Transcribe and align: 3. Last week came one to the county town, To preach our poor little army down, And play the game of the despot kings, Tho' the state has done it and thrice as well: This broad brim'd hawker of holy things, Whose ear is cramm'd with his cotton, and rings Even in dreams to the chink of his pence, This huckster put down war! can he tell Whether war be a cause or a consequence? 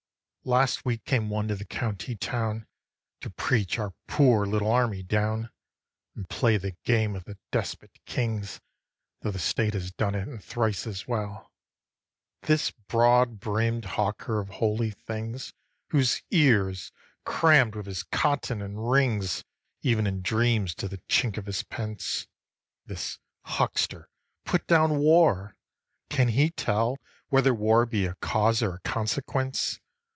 3. 0.43 0.51
Last 0.53 0.85
week 0.85 1.05
came 1.05 1.29
one 1.29 1.47
to 1.49 1.55
the 1.55 1.65
county 1.65 2.15
town, 2.15 2.65
To 3.19 3.29
preach 3.29 3.77
our 3.77 3.93
poor 4.07 4.47
little 4.47 4.71
army 4.71 5.03
down, 5.03 5.51
And 6.15 6.27
play 6.29 6.57
the 6.57 6.75
game 6.83 7.15
of 7.15 7.25
the 7.25 7.37
despot 7.51 7.91
kings, 8.07 8.59
Tho' 9.21 9.29
the 9.29 9.37
state 9.37 9.75
has 9.75 9.91
done 9.91 10.15
it 10.15 10.27
and 10.27 10.43
thrice 10.43 10.87
as 10.87 11.07
well: 11.07 11.51
This 12.41 12.71
broad 12.71 13.39
brim'd 13.39 13.85
hawker 13.85 14.39
of 14.39 14.49
holy 14.49 14.89
things, 14.89 15.53
Whose 15.91 16.23
ear 16.31 16.69
is 16.71 16.91
cramm'd 17.23 17.75
with 17.75 17.85
his 17.85 18.01
cotton, 18.01 18.63
and 18.63 18.89
rings 18.89 19.43
Even 19.83 20.07
in 20.07 20.23
dreams 20.23 20.73
to 20.73 20.87
the 20.87 20.97
chink 21.07 21.37
of 21.37 21.45
his 21.45 21.61
pence, 21.61 22.25
This 22.87 23.19
huckster 23.43 24.09
put 24.43 24.65
down 24.65 24.97
war! 24.97 25.55
can 26.09 26.29
he 26.29 26.49
tell 26.49 26.97
Whether 27.29 27.53
war 27.53 27.85
be 27.85 28.07
a 28.07 28.15
cause 28.21 28.63
or 28.63 28.73
a 28.73 28.79
consequence? 28.79 29.79